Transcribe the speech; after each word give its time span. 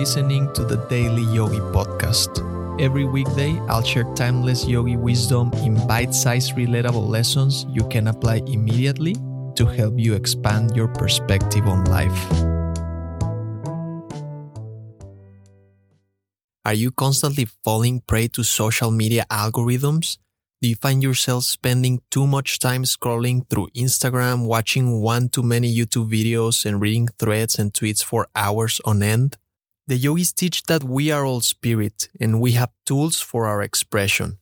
listening 0.00 0.50
to 0.54 0.64
the 0.64 0.80
Daily 0.88 1.28
Yogi 1.28 1.60
Podcast. 1.76 2.40
Every 2.80 3.04
weekday, 3.04 3.60
I'll 3.68 3.84
share 3.84 4.08
timeless 4.14 4.64
yogi 4.64 4.96
wisdom 4.96 5.52
in 5.60 5.76
bite 5.86 6.14
sized, 6.14 6.56
relatable 6.56 7.06
lessons 7.06 7.66
you 7.68 7.86
can 7.92 8.08
apply 8.08 8.40
immediately 8.46 9.12
to 9.56 9.66
help 9.66 10.00
you 10.00 10.14
expand 10.14 10.74
your 10.74 10.88
perspective 10.88 11.68
on 11.68 11.84
life. 11.84 12.16
Are 16.64 16.72
you 16.72 16.92
constantly 16.92 17.44
falling 17.62 18.00
prey 18.00 18.28
to 18.28 18.42
social 18.42 18.90
media 18.90 19.26
algorithms? 19.28 20.16
Do 20.62 20.68
you 20.70 20.76
find 20.76 21.02
yourself 21.02 21.44
spending 21.44 22.00
too 22.10 22.26
much 22.26 22.58
time 22.58 22.84
scrolling 22.84 23.46
through 23.50 23.68
Instagram, 23.76 24.46
watching 24.46 25.02
one 25.02 25.28
too 25.28 25.42
many 25.42 25.68
YouTube 25.68 26.08
videos, 26.08 26.64
and 26.64 26.80
reading 26.80 27.08
threads 27.18 27.58
and 27.58 27.70
tweets 27.74 28.02
for 28.02 28.28
hours 28.34 28.80
on 28.86 29.02
end? 29.02 29.36
The 29.90 29.96
yogis 29.96 30.32
teach 30.32 30.62
that 30.68 30.84
we 30.84 31.10
are 31.10 31.26
all 31.26 31.40
spirit 31.40 32.10
and 32.20 32.40
we 32.40 32.52
have 32.52 32.70
tools 32.86 33.20
for 33.20 33.46
our 33.46 33.60
expression 33.60 34.38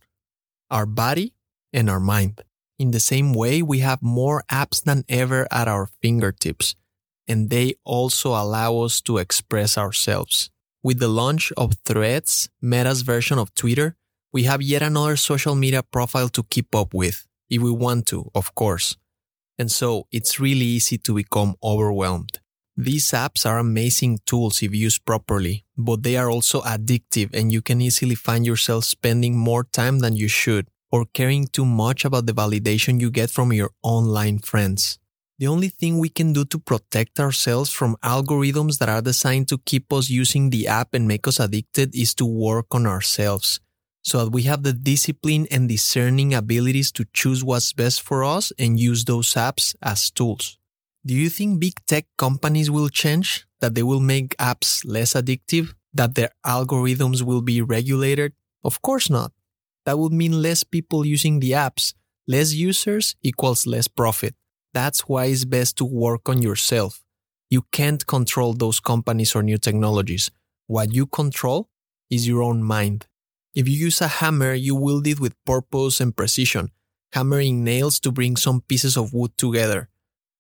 our 0.70 0.84
body 0.84 1.32
and 1.72 1.88
our 1.88 1.98
mind. 1.98 2.42
In 2.78 2.90
the 2.90 3.00
same 3.00 3.32
way, 3.32 3.62
we 3.62 3.78
have 3.78 4.02
more 4.02 4.44
apps 4.52 4.84
than 4.84 5.06
ever 5.08 5.48
at 5.50 5.66
our 5.66 5.88
fingertips, 6.02 6.74
and 7.26 7.48
they 7.48 7.76
also 7.82 8.32
allow 8.32 8.80
us 8.80 9.00
to 9.00 9.16
express 9.16 9.78
ourselves. 9.78 10.50
With 10.82 10.98
the 10.98 11.08
launch 11.08 11.50
of 11.56 11.78
Threads, 11.82 12.50
Meta's 12.60 13.00
version 13.00 13.38
of 13.38 13.54
Twitter, 13.54 13.96
we 14.30 14.42
have 14.42 14.60
yet 14.60 14.82
another 14.82 15.16
social 15.16 15.54
media 15.54 15.82
profile 15.82 16.28
to 16.28 16.42
keep 16.42 16.74
up 16.74 16.92
with, 16.92 17.26
if 17.48 17.62
we 17.62 17.70
want 17.70 18.04
to, 18.08 18.30
of 18.34 18.54
course. 18.54 18.98
And 19.58 19.72
so 19.72 20.08
it's 20.12 20.38
really 20.38 20.66
easy 20.66 20.98
to 20.98 21.14
become 21.14 21.54
overwhelmed. 21.62 22.38
These 22.80 23.10
apps 23.10 23.44
are 23.44 23.58
amazing 23.58 24.20
tools 24.24 24.62
if 24.62 24.72
used 24.72 25.04
properly, 25.04 25.64
but 25.76 26.04
they 26.04 26.16
are 26.16 26.30
also 26.30 26.60
addictive 26.60 27.34
and 27.34 27.50
you 27.50 27.60
can 27.60 27.80
easily 27.80 28.14
find 28.14 28.46
yourself 28.46 28.84
spending 28.84 29.36
more 29.36 29.64
time 29.64 29.98
than 29.98 30.14
you 30.14 30.28
should 30.28 30.68
or 30.92 31.04
caring 31.12 31.48
too 31.48 31.64
much 31.64 32.04
about 32.04 32.26
the 32.26 32.32
validation 32.32 33.00
you 33.00 33.10
get 33.10 33.30
from 33.30 33.52
your 33.52 33.72
online 33.82 34.38
friends. 34.38 35.00
The 35.40 35.48
only 35.48 35.70
thing 35.70 35.98
we 35.98 36.08
can 36.08 36.32
do 36.32 36.44
to 36.44 36.58
protect 36.60 37.18
ourselves 37.18 37.72
from 37.72 37.96
algorithms 38.04 38.78
that 38.78 38.88
are 38.88 39.02
designed 39.02 39.48
to 39.48 39.58
keep 39.58 39.92
us 39.92 40.08
using 40.08 40.50
the 40.50 40.68
app 40.68 40.94
and 40.94 41.08
make 41.08 41.26
us 41.26 41.40
addicted 41.40 41.96
is 41.96 42.14
to 42.14 42.24
work 42.24 42.66
on 42.70 42.86
ourselves 42.86 43.58
so 44.02 44.24
that 44.24 44.30
we 44.30 44.42
have 44.42 44.62
the 44.62 44.72
discipline 44.72 45.48
and 45.50 45.68
discerning 45.68 46.32
abilities 46.32 46.92
to 46.92 47.04
choose 47.12 47.42
what's 47.42 47.72
best 47.72 48.02
for 48.02 48.22
us 48.22 48.52
and 48.56 48.78
use 48.78 49.04
those 49.04 49.34
apps 49.34 49.74
as 49.82 50.10
tools. 50.12 50.57
Do 51.08 51.14
you 51.14 51.30
think 51.30 51.58
big 51.58 51.72
tech 51.86 52.04
companies 52.18 52.70
will 52.70 52.90
change? 52.90 53.46
That 53.62 53.74
they 53.74 53.82
will 53.82 53.98
make 53.98 54.36
apps 54.36 54.84
less 54.84 55.14
addictive? 55.14 55.72
That 55.94 56.14
their 56.14 56.28
algorithms 56.44 57.22
will 57.22 57.40
be 57.40 57.62
regulated? 57.62 58.34
Of 58.62 58.82
course 58.82 59.08
not. 59.08 59.32
That 59.86 59.98
would 59.98 60.12
mean 60.12 60.42
less 60.42 60.64
people 60.64 61.06
using 61.06 61.40
the 61.40 61.52
apps. 61.52 61.94
Less 62.26 62.52
users 62.52 63.16
equals 63.22 63.66
less 63.66 63.88
profit. 63.88 64.34
That's 64.74 65.08
why 65.08 65.24
it's 65.32 65.46
best 65.46 65.78
to 65.78 65.86
work 65.86 66.28
on 66.28 66.42
yourself. 66.42 67.02
You 67.48 67.62
can't 67.72 68.06
control 68.06 68.52
those 68.52 68.78
companies 68.78 69.34
or 69.34 69.42
new 69.42 69.56
technologies. 69.56 70.30
What 70.66 70.92
you 70.92 71.06
control 71.06 71.70
is 72.10 72.28
your 72.28 72.42
own 72.42 72.62
mind. 72.62 73.06
If 73.54 73.66
you 73.66 73.78
use 73.78 74.02
a 74.02 74.08
hammer, 74.08 74.52
you 74.52 74.74
wield 74.74 75.06
it 75.06 75.20
with 75.20 75.42
purpose 75.46 76.02
and 76.02 76.14
precision, 76.14 76.70
hammering 77.14 77.64
nails 77.64 77.98
to 78.00 78.12
bring 78.12 78.36
some 78.36 78.60
pieces 78.60 78.98
of 78.98 79.14
wood 79.14 79.32
together. 79.38 79.88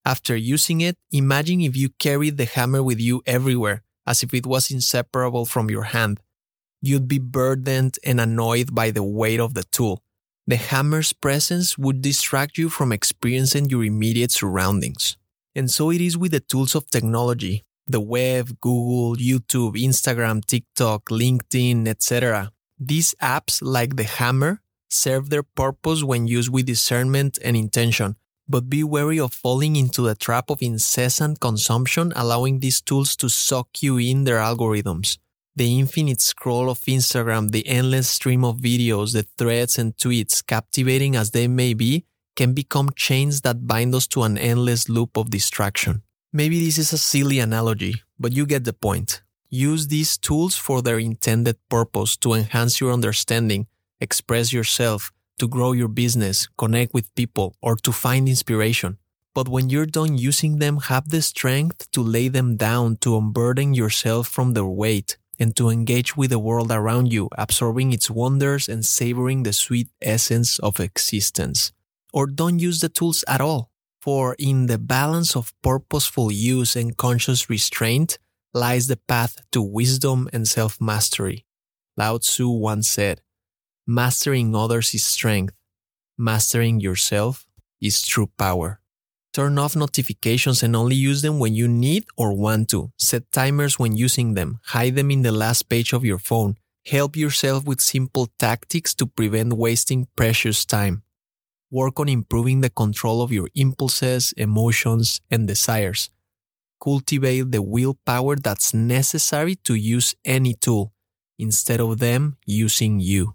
After 0.04 0.36
using 0.36 0.80
it, 0.80 0.96
imagine 1.12 1.60
if 1.60 1.76
you 1.76 1.90
carried 1.98 2.36
the 2.36 2.44
hammer 2.44 2.82
with 2.82 3.00
you 3.00 3.22
everywhere, 3.26 3.82
as 4.06 4.22
if 4.22 4.32
it 4.32 4.46
was 4.46 4.70
inseparable 4.70 5.44
from 5.44 5.70
your 5.70 5.84
hand. 5.84 6.20
You'd 6.80 7.08
be 7.08 7.18
burdened 7.18 7.98
and 8.04 8.20
annoyed 8.20 8.74
by 8.74 8.90
the 8.90 9.02
weight 9.02 9.40
of 9.40 9.54
the 9.54 9.64
tool. 9.64 10.02
The 10.46 10.56
hammer's 10.56 11.12
presence 11.12 11.76
would 11.76 12.00
distract 12.00 12.56
you 12.56 12.70
from 12.70 12.92
experiencing 12.92 13.68
your 13.68 13.84
immediate 13.84 14.30
surroundings. 14.30 15.16
And 15.54 15.70
so 15.70 15.90
it 15.90 16.00
is 16.00 16.16
with 16.16 16.32
the 16.32 16.40
tools 16.40 16.74
of 16.74 16.88
technology 16.88 17.64
the 17.88 18.00
web, 18.00 18.60
Google, 18.60 19.16
YouTube, 19.16 19.82
Instagram, 19.82 20.44
TikTok, 20.44 21.06
LinkedIn, 21.06 21.88
etc. 21.88 22.52
These 22.78 23.14
apps, 23.20 23.60
like 23.62 23.96
the 23.96 24.04
hammer, 24.04 24.60
serve 24.90 25.30
their 25.30 25.42
purpose 25.42 26.04
when 26.04 26.26
used 26.26 26.50
with 26.50 26.66
discernment 26.66 27.38
and 27.42 27.56
intention, 27.56 28.16
but 28.48 28.70
be 28.70 28.82
wary 28.82 29.20
of 29.20 29.32
falling 29.32 29.76
into 29.76 30.02
the 30.02 30.14
trap 30.14 30.50
of 30.50 30.62
incessant 30.62 31.40
consumption, 31.40 32.12
allowing 32.16 32.60
these 32.60 32.80
tools 32.80 33.14
to 33.16 33.28
suck 33.28 33.82
you 33.82 33.98
in 33.98 34.24
their 34.24 34.38
algorithms. 34.38 35.18
The 35.54 35.78
infinite 35.78 36.20
scroll 36.20 36.70
of 36.70 36.80
Instagram, 36.80 37.50
the 37.50 37.66
endless 37.66 38.08
stream 38.08 38.44
of 38.44 38.58
videos, 38.58 39.12
the 39.12 39.24
threads 39.36 39.76
and 39.76 39.96
tweets, 39.96 40.44
captivating 40.46 41.16
as 41.16 41.32
they 41.32 41.48
may 41.48 41.74
be, 41.74 42.04
can 42.36 42.52
become 42.54 42.90
chains 42.94 43.40
that 43.40 43.66
bind 43.66 43.94
us 43.94 44.06
to 44.06 44.22
an 44.22 44.38
endless 44.38 44.88
loop 44.88 45.16
of 45.16 45.30
distraction. 45.30 46.02
Maybe 46.32 46.64
this 46.64 46.78
is 46.78 46.92
a 46.92 46.98
silly 46.98 47.40
analogy, 47.40 48.02
but 48.18 48.32
you 48.32 48.46
get 48.46 48.64
the 48.64 48.72
point. 48.72 49.22
Use 49.50 49.88
these 49.88 50.16
tools 50.16 50.54
for 50.54 50.80
their 50.80 50.98
intended 50.98 51.56
purpose 51.68 52.16
to 52.18 52.34
enhance 52.34 52.80
your 52.80 52.92
understanding, 52.92 53.66
express 54.00 54.52
yourself, 54.52 55.10
to 55.38 55.48
grow 55.48 55.72
your 55.72 55.88
business, 55.88 56.46
connect 56.58 56.94
with 56.94 57.14
people, 57.14 57.54
or 57.62 57.76
to 57.76 57.92
find 57.92 58.28
inspiration. 58.28 58.98
But 59.34 59.48
when 59.48 59.70
you're 59.70 59.86
done 59.86 60.18
using 60.18 60.58
them, 60.58 60.78
have 60.88 61.10
the 61.10 61.22
strength 61.22 61.90
to 61.92 62.02
lay 62.02 62.28
them 62.28 62.56
down 62.56 62.96
to 63.02 63.16
unburden 63.16 63.74
yourself 63.74 64.26
from 64.26 64.54
their 64.54 64.66
weight 64.66 65.16
and 65.38 65.54
to 65.56 65.68
engage 65.68 66.16
with 66.16 66.30
the 66.30 66.38
world 66.38 66.72
around 66.72 67.12
you, 67.12 67.28
absorbing 67.38 67.92
its 67.92 68.10
wonders 68.10 68.68
and 68.68 68.84
savoring 68.84 69.42
the 69.42 69.52
sweet 69.52 69.88
essence 70.02 70.58
of 70.58 70.80
existence. 70.80 71.72
Or 72.12 72.26
don't 72.26 72.58
use 72.58 72.80
the 72.80 72.88
tools 72.88 73.24
at 73.28 73.40
all, 73.40 73.70
for 74.00 74.34
in 74.38 74.66
the 74.66 74.78
balance 74.78 75.36
of 75.36 75.52
purposeful 75.62 76.32
use 76.32 76.74
and 76.74 76.96
conscious 76.96 77.48
restraint, 77.48 78.18
lies 78.54 78.88
the 78.88 78.96
path 78.96 79.36
to 79.52 79.62
wisdom 79.62 80.28
and 80.32 80.48
self 80.48 80.80
mastery. 80.80 81.44
Lao 81.96 82.18
Tzu 82.18 82.48
once 82.48 82.88
said, 82.88 83.20
Mastering 83.88 84.54
others 84.54 84.92
is 84.94 85.06
strength, 85.06 85.54
mastering 86.18 86.78
yourself 86.78 87.46
is 87.80 88.02
true 88.02 88.30
power. 88.38 88.80
Turn 89.32 89.58
off 89.58 89.74
notifications 89.74 90.62
and 90.62 90.76
only 90.76 90.94
use 90.94 91.22
them 91.22 91.38
when 91.38 91.54
you 91.54 91.66
need 91.66 92.04
or 92.16 92.34
want 92.36 92.68
to. 92.68 92.92
Set 92.98 93.32
timers 93.32 93.78
when 93.78 93.96
using 93.96 94.34
them. 94.34 94.60
Hide 94.66 94.94
them 94.94 95.10
in 95.10 95.22
the 95.22 95.32
last 95.32 95.70
page 95.70 95.94
of 95.94 96.04
your 96.04 96.18
phone. 96.18 96.56
Help 96.86 97.16
yourself 97.16 97.64
with 97.64 97.80
simple 97.80 98.28
tactics 98.38 98.94
to 98.94 99.06
prevent 99.06 99.54
wasting 99.54 100.06
precious 100.16 100.66
time. 100.66 101.02
Work 101.70 101.98
on 101.98 102.10
improving 102.10 102.60
the 102.60 102.70
control 102.70 103.22
of 103.22 103.32
your 103.32 103.48
impulses, 103.54 104.34
emotions, 104.36 105.20
and 105.30 105.48
desires 105.48 106.10
cultivate 106.80 107.50
the 107.50 107.62
willpower 107.62 108.36
that's 108.36 108.72
necessary 108.72 109.56
to 109.56 109.74
use 109.74 110.14
any 110.24 110.54
tool 110.54 110.92
instead 111.38 111.80
of 111.80 111.98
them 111.98 112.36
using 112.46 113.00
you. 113.00 113.34